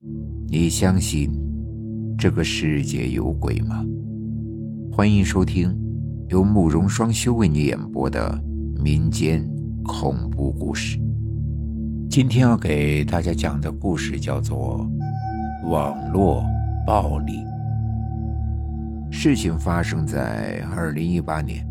[0.00, 1.28] 你相信
[2.16, 3.84] 这个世界有鬼吗？
[4.92, 5.76] 欢迎收听
[6.28, 8.40] 由慕容双修为你演播的
[8.80, 9.44] 民间
[9.82, 11.00] 恐怖故事。
[12.08, 14.88] 今天要给大家讲的故事叫做
[15.68, 16.44] 《网络
[16.86, 17.32] 暴力》。
[19.12, 21.66] 事情发生在二零一八年，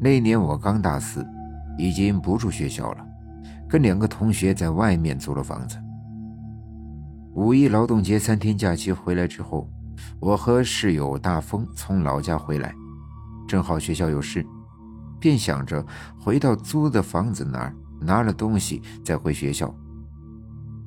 [0.00, 1.24] 那年我刚大四，
[1.78, 3.06] 已经不住学校了，
[3.68, 5.76] 跟两个同学在外面租了房子。
[7.34, 9.68] 五一劳动节三天假期回来之后，
[10.20, 12.72] 我和室友大风从老家回来，
[13.48, 14.46] 正好学校有事，
[15.18, 15.84] 便想着
[16.16, 19.74] 回到租的房子那儿拿了东西再回学校。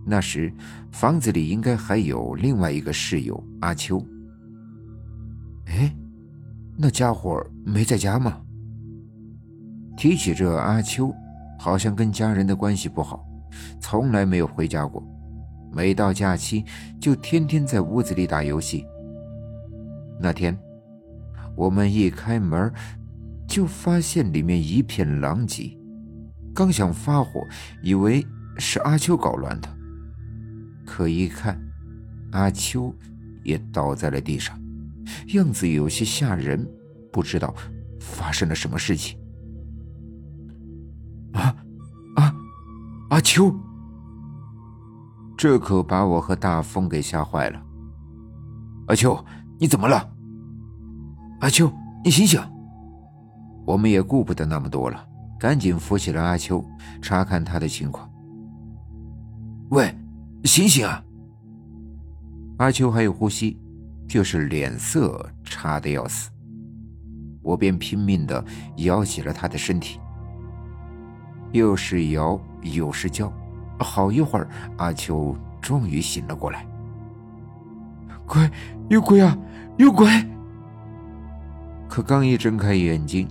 [0.06, 0.54] 那时
[0.90, 4.02] 房子里应该还有另外一个室友阿秋。
[5.66, 5.94] 哎，
[6.78, 8.40] 那家伙没在家吗？
[9.98, 11.14] 提起这阿秋，
[11.59, 13.22] 好像跟家人的关系不好，
[13.82, 15.04] 从来没有回家过。
[15.72, 16.64] 每到假期，
[17.00, 18.86] 就天天在屋子里打游戏。
[20.20, 20.58] 那天，
[21.56, 22.72] 我们一开门，
[23.48, 25.78] 就发现里面一片狼藉。
[26.54, 27.46] 刚想发火，
[27.84, 28.26] 以为
[28.58, 29.70] 是阿秋搞乱的，
[30.86, 31.59] 可一看，
[32.31, 32.94] 阿秋
[33.44, 34.59] 也倒在了地上，
[35.34, 36.68] 样子有些吓人。
[37.09, 37.56] 不知道
[38.00, 39.18] 发生了什么事情。
[41.31, 41.56] 啊
[42.16, 42.36] 啊，
[43.09, 43.52] 阿秋！
[45.38, 47.62] 这可把我和大风给吓坏了。
[48.88, 49.24] 阿秋，
[49.60, 50.10] 你怎么了？
[51.42, 51.72] 阿秋，
[52.04, 52.42] 你醒醒！
[53.64, 55.08] 我们也顾不得那么多了，
[55.40, 56.66] 赶紧扶起了阿秋，
[57.02, 58.10] 查看他的情况。
[59.70, 59.96] 喂，
[60.46, 61.04] 醒醒啊！
[62.58, 63.62] 阿秋还有呼吸，
[64.08, 66.32] 就是脸色差的要死。
[67.44, 68.44] 我便拼命的
[68.78, 70.00] 摇起了他的身体，
[71.52, 73.32] 又是摇又是叫。
[73.80, 74.47] 好一会儿，
[74.78, 76.66] 阿秋终于醒了过来。
[78.25, 78.50] 鬼，
[78.89, 79.38] 有鬼啊，
[79.78, 80.08] 有鬼！
[81.88, 83.28] 可刚一睁开眼睛，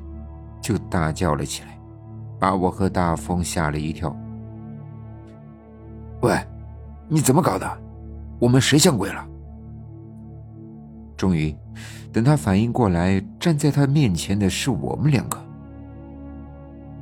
[0.60, 1.78] 就大叫了起来，
[2.38, 4.16] 把我和大风吓了一跳。
[6.22, 6.34] 喂，
[7.08, 7.78] 你怎么搞的？
[8.38, 9.26] 我们谁像鬼了？
[11.16, 11.54] 终于，
[12.12, 15.38] 等他反应过来，站在他面前的是我们两个。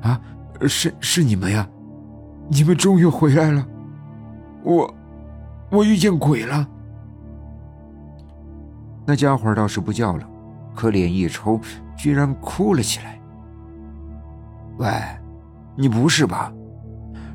[0.02, 0.20] 啊，
[0.69, 1.69] 是是你们呀！
[2.49, 3.66] 你们终于回来了，
[4.62, 4.94] 我，
[5.71, 6.69] 我遇见鬼了。
[9.06, 10.27] 那家伙倒是不叫了，
[10.75, 11.60] 可脸一抽，
[11.97, 13.19] 居然哭了起来。
[14.78, 14.88] 喂，
[15.77, 16.53] 你不是吧？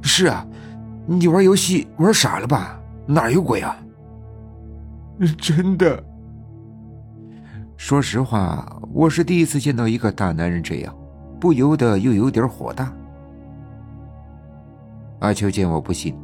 [0.01, 0.45] 是啊，
[1.05, 2.79] 你玩游戏玩傻了吧？
[3.05, 3.75] 哪有鬼啊？
[5.37, 6.03] 真的。
[7.77, 10.95] 说实话，我是第一次见到一个大男人这样，
[11.39, 12.91] 不由得又有点火大。
[15.19, 16.15] 阿秋见我不信，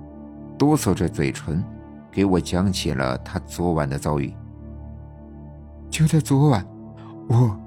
[0.57, 1.61] 哆嗦着嘴唇，
[2.09, 4.33] 给我讲起了他昨晚的遭遇。
[5.89, 6.65] 就在昨晚，
[7.27, 7.57] 我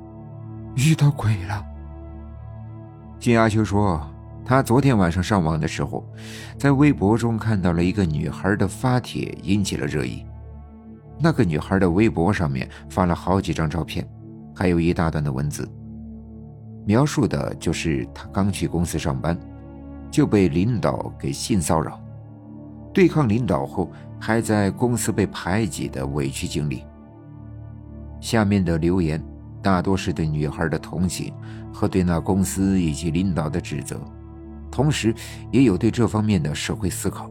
[0.75, 1.65] 遇到鬼了。
[3.19, 4.01] 金阿秋说，
[4.43, 6.03] 他昨天晚上上网的时候，
[6.59, 10.25] 在微博中看到了一个女孩的发帖，引起了热议。
[11.19, 14.09] 那个女孩的微博上面发了好几张照片，
[14.55, 15.69] 还有一大段的文字，
[16.87, 19.39] 描述的就是她刚去公司上班。
[20.11, 22.01] 就被领导给性骚扰，
[22.93, 26.85] 对抗领导后还在公司被排挤的委屈经历。
[28.21, 29.23] 下面的留言
[29.63, 31.33] 大多是对女孩的同情
[31.73, 34.01] 和对那公司以及领导的指责，
[34.71, 35.15] 同时
[35.53, 37.31] 也有对这方面的社会思考。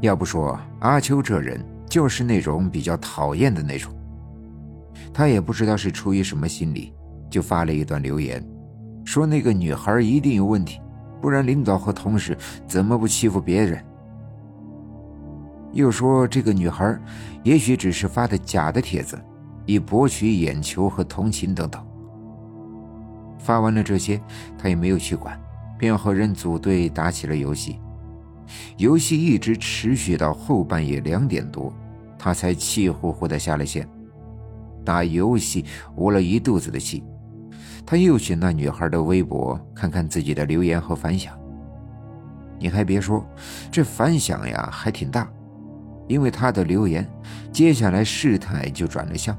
[0.00, 3.92] 要不说阿秋这人就是那种比较讨厌的那种，
[5.12, 6.92] 他也不知道是出于什么心理，
[7.30, 8.44] 就发了一段留言，
[9.04, 10.80] 说那个女孩一定有问题。
[11.24, 12.36] 不然，领导和同事
[12.68, 13.82] 怎么不欺负别人？
[15.72, 17.00] 又说这个女孩
[17.42, 19.18] 也许只是发的假的帖子，
[19.64, 21.82] 以博取眼球和同情等等。
[23.38, 24.20] 发完了这些，
[24.58, 25.40] 他也没有去管，
[25.78, 27.80] 便和人组队打起了游戏。
[28.76, 31.72] 游戏一直持续到后半夜两点多，
[32.18, 33.88] 他才气呼呼的下了线。
[34.84, 35.64] 打游戏
[35.96, 37.02] 捂了一肚子的气。
[37.86, 41.38] 他又去那女孩的微博看看自己的留言和反响。
[42.58, 43.24] 你还别说，
[43.70, 45.28] 这反响呀还挺大，
[46.08, 47.06] 因为他的留言，
[47.52, 49.36] 接下来事态就转了向，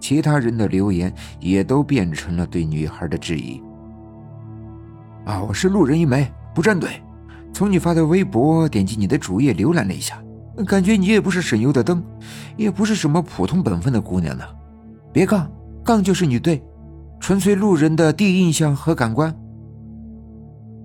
[0.00, 3.60] 其他人的留言也都变成了对女孩的质疑。
[5.24, 7.02] 啊，我是路人一枚，不站队。
[7.52, 10.22] 从你发的微博点击你的主页浏览了一下，
[10.66, 12.02] 感觉你也不是省油的灯，
[12.56, 14.44] 也不是什么普通本分的姑娘呢。
[15.12, 15.50] 别杠，
[15.84, 16.62] 杠就是你对。
[17.18, 19.34] 纯粹路人的第一印象和感官。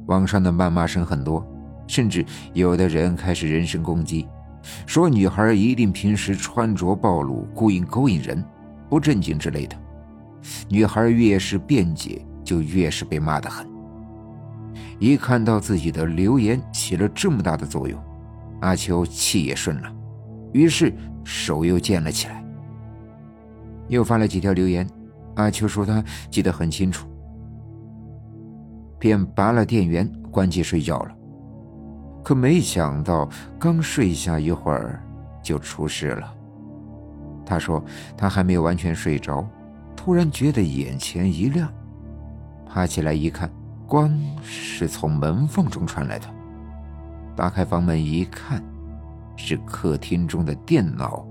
[0.08, 1.46] 网上的谩骂声很多，
[1.88, 4.28] 甚至有的人开始人身攻击，
[4.86, 8.44] 说女孩一定平时穿着暴露，故意勾引人，
[8.90, 9.76] 不正经之类的。
[10.68, 13.70] 女孩越是辩解，就越是被骂得很。
[14.98, 18.00] 一看到自己的留言起了这么大的作用，
[18.62, 19.92] 阿秋气也顺了，
[20.52, 20.94] 于是
[21.24, 22.44] 手又贱了起来，
[23.88, 24.88] 又发了几条留言。
[25.36, 27.08] 阿秋说他记得很清楚，
[29.00, 31.16] 便拔了电源，关机睡觉了。
[32.24, 33.28] 可没想到，
[33.60, 35.02] 刚睡下一会儿，
[35.42, 36.34] 就出事了。
[37.46, 37.84] 他说
[38.16, 39.48] 他还没有完全睡着，
[39.96, 41.68] 突然觉得眼前一亮，
[42.66, 43.52] 爬起来一看，
[43.88, 46.26] 光是从门缝中传来的。
[47.36, 48.64] 打开房门一看，
[49.36, 51.26] 是客厅中的电脑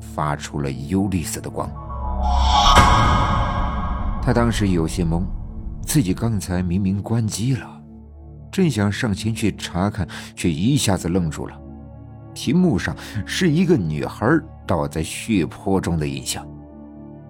[0.00, 1.70] 发出了幽绿色的光。
[4.22, 5.24] 他当时有些懵，
[5.84, 7.82] 自己刚才明明关机了。
[8.52, 11.60] 正想上前去查看，却一下子愣住了。
[12.32, 12.94] 屏幕上
[13.26, 14.26] 是一个女孩
[14.66, 16.46] 倒在血泊中的影像，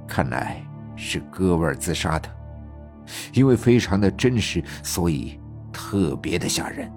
[0.06, 0.62] 看来
[0.94, 2.28] 是割腕自杀的。
[3.32, 5.40] 因为非常的真实，所以
[5.72, 6.92] 特别的吓人。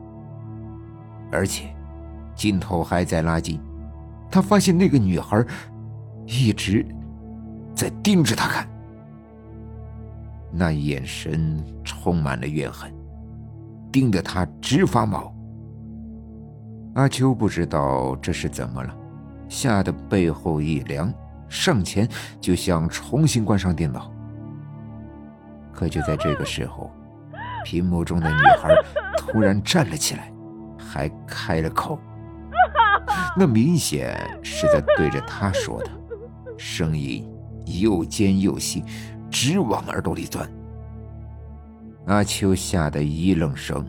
[1.31, 1.73] 而且，
[2.35, 3.59] 镜头还在拉近，
[4.29, 5.43] 他发现那个女孩
[6.25, 6.85] 一直
[7.73, 8.67] 在盯着他看，
[10.55, 12.91] 那眼神充满了怨恨。
[13.91, 15.33] 盯得他直发毛。
[16.95, 18.95] 阿秋不知道这是怎么了，
[19.47, 21.13] 吓得背后一凉，
[21.47, 22.07] 上前
[22.39, 24.11] 就想重新关上电脑。
[25.73, 26.91] 可就在这个时候，
[27.63, 28.73] 屏幕中的女孩
[29.17, 30.31] 突然站了起来，
[30.77, 31.99] 还开了口，
[33.37, 35.91] 那明显是在对着他说的，
[36.57, 37.29] 声音
[37.65, 38.83] 又尖又细，
[39.35, 40.49] 直往耳朵里钻。
[42.05, 43.85] 阿秋吓得一愣神，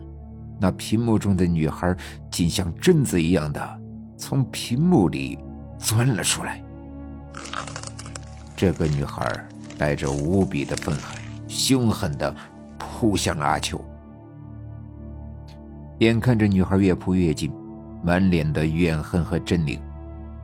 [0.59, 1.95] 那屏幕中的女孩
[2.29, 3.79] 竟像贞子一样的
[4.17, 5.39] 从屏幕里
[5.79, 6.61] 钻了出来。
[8.57, 9.25] 这个女孩
[9.77, 11.17] 带着无比的愤恨，
[11.47, 12.35] 凶狠的
[12.77, 13.81] 扑向阿秋。
[15.99, 17.49] 眼看着女孩越扑越近，
[18.03, 19.79] 满脸的怨恨和狰狞，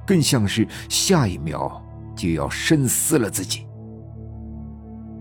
[0.08, 1.84] 更像是下一秒
[2.16, 3.68] 就要深撕了自己。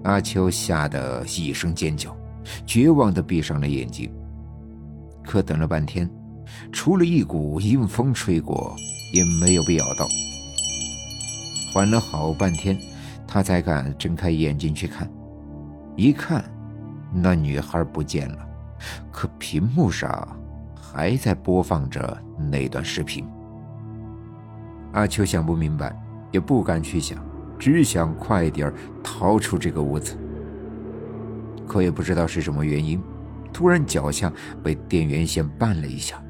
[0.05, 2.17] 阿秋吓得一声尖叫。
[2.67, 4.13] 绝望的闭上了眼睛，
[5.25, 6.11] 可等了半天，
[6.73, 8.75] 除了一股阴风吹过，
[9.15, 10.09] 也没有被咬到。
[11.73, 12.77] 缓了好半天，
[13.29, 15.09] 他才敢睁开眼睛去看。
[15.97, 16.45] 一看，
[17.15, 18.39] 那女孩不见了，
[19.13, 20.37] 可屏幕上
[20.75, 22.19] 还在播放着
[22.51, 23.25] 那段视频。
[24.95, 25.97] 阿秋想不明白，
[26.33, 27.25] 也不敢去想，
[27.63, 28.75] 只想快点
[29.05, 30.19] 逃出这个屋子。
[31.65, 33.01] 可也不知道是什么原因，
[33.53, 34.33] 突然脚下
[34.65, 36.21] 被电源线绊了一下，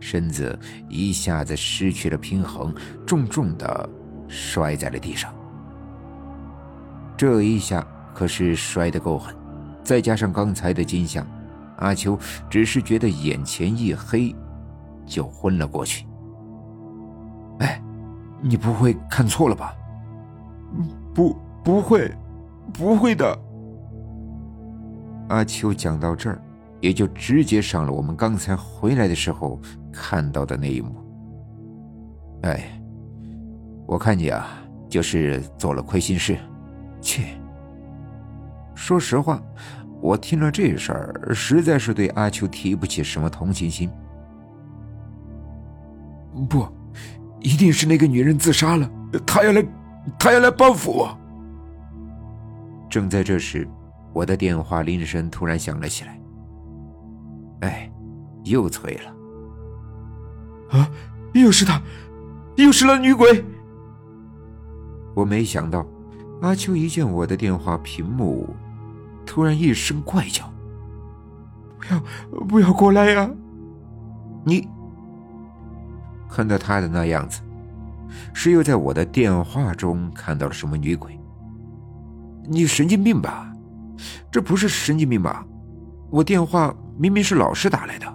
[0.00, 0.58] 身子
[0.88, 2.74] 一下子失去了平衡，
[3.04, 3.90] 重重的
[4.26, 5.34] 摔在了地上。
[7.14, 9.36] 这一下可是摔得够狠，
[9.82, 11.26] 再加上刚才的惊吓，
[11.76, 12.18] 阿秋
[12.48, 14.34] 只是觉得眼前一黑，
[15.04, 16.06] 就昏了过去。
[17.58, 17.82] 哎，
[18.40, 19.74] 你不会看错了吧？
[21.14, 22.10] 不，不会，
[22.72, 23.38] 不会的。
[25.28, 26.40] 阿秋讲到这儿，
[26.80, 29.60] 也就直接上了我们刚才回来的时候
[29.92, 30.94] 看到的那一幕。
[32.42, 32.78] 哎，
[33.86, 34.46] 我看你啊，
[34.88, 36.36] 就是做了亏心事。
[37.00, 37.22] 切，
[38.74, 39.42] 说实话，
[40.00, 43.88] 我听了这事儿，实在是对阿秋提不起什么同情心。
[46.48, 46.66] 不，
[47.40, 48.90] 一定是那个女人自杀了，
[49.26, 49.64] 她要来，
[50.18, 51.18] 她要来报复我。
[52.88, 53.68] 正在这时。
[54.12, 56.20] 我的电话铃声突然响了起来。
[57.62, 57.92] 哎，
[58.44, 60.78] 又催了。
[60.78, 60.88] 啊，
[61.32, 61.82] 又是他，
[62.54, 63.44] 又是那女鬼。
[65.16, 65.84] 我没想到，
[66.42, 68.54] 阿秋一见我的电话屏幕，
[69.26, 70.48] 突然一声怪叫
[71.80, 72.00] ：“不要，
[72.46, 73.28] 不要过来呀！”
[74.46, 74.68] 你
[76.28, 77.40] 看到他的那样子，
[78.32, 81.18] 是又在我的电话中看到了什么女鬼？
[82.46, 83.50] 你神经病吧？
[84.30, 85.46] 这不是神经病吧？
[86.10, 88.06] 我电话明明是老师打来的。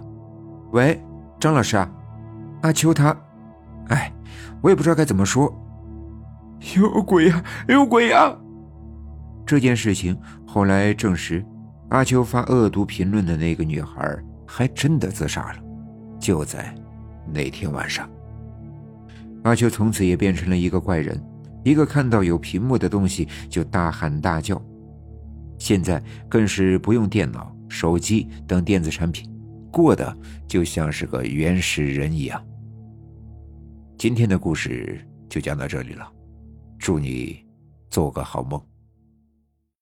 [0.72, 1.00] 喂，
[1.38, 1.90] 张老师啊，
[2.62, 3.16] 阿秋他……
[3.88, 4.12] 哎，
[4.62, 5.52] 我也不知道该怎么说。
[6.76, 8.36] 有鬼呀，有鬼呀！
[9.44, 10.16] 这件事情
[10.46, 11.44] 后来证实，
[11.88, 14.16] 阿秋发恶毒评论的那个女孩
[14.46, 15.58] 还真的自杀了，
[16.20, 16.72] 就在
[17.26, 18.08] 那天晚上。
[19.42, 21.18] 阿秋从此也变成了一个怪人，
[21.64, 24.60] 一个看到有屏幕的东西就大喊大叫。
[25.58, 29.30] 现在更是不用电脑、手机等电子产品，
[29.70, 30.16] 过得
[30.46, 32.42] 就像是个原始人一样。
[33.98, 36.10] 今天的故事就讲到这里了，
[36.78, 37.44] 祝你
[37.90, 38.69] 做个好梦。